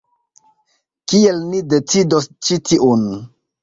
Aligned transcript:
Kiel 1.13 1.39
ni 1.53 1.63
decidos 1.77 2.33
ĉi 2.43 2.63
tiun? 2.69 3.09